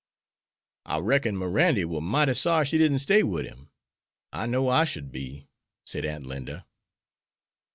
[0.83, 3.69] "I reckon Mirandy war mighty sorry she didn't stay wid him.
[4.33, 5.47] I know I should be,"
[5.85, 6.65] said Aunt Linda.